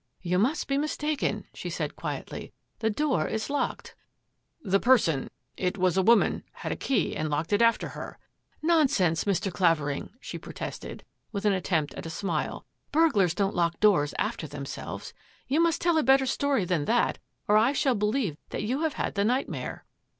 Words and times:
"You 0.31 0.39
must 0.39 0.67
be 0.67 0.79
mistaken,'' 0.79 1.45
she 1.53 1.69
said 1.69 1.95
quietly;" 1.95 2.53
the 2.79 2.89
door 2.89 3.27
is 3.27 3.51
locked.''" 3.51 3.93
The 4.73 4.79
person— 4.79 5.29
it 5.57 5.77
was 5.77 5.95
a 5.95 6.01
woman— 6.01 6.41
had 6.63 6.71
a 6.71 6.75
key 6.75 7.15
and 7.15 7.29
locked 7.29 7.53
it 7.53 7.61
after 7.61 7.89
her."" 7.89 8.17
Nonsense, 8.63 9.25
Mr. 9.25 9.53
Clavering," 9.53 10.09
she 10.19 10.39
protested, 10.39 11.03
with 11.31 11.45
an 11.45 11.53
attempt 11.53 11.93
at 11.93 12.07
a 12.07 12.09
smile, 12.09 12.65
^^ 12.89 12.91
burglars 12.91 13.35
don't 13.35 13.53
lock 13.53 13.79
doors 13.79 14.15
after 14.17 14.47
themselves. 14.47 15.13
You 15.47 15.61
must 15.61 15.79
tell 15.83 15.99
a 15.99 16.01
better 16.01 16.25
story 16.25 16.65
than 16.65 16.85
that 16.85 17.19
or 17.47 17.55
I 17.55 17.71
shall 17.71 17.93
believe 17.93 18.37
that 18.49 18.63
you 18.63 18.81
have 18.81 18.93
had 18.93 19.13
the 19.13 19.23
nightmare." 19.23 19.85